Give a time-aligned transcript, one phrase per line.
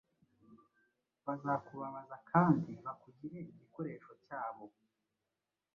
[1.25, 4.65] Bazakubabaza kandi bakugire igikoresho cyabo.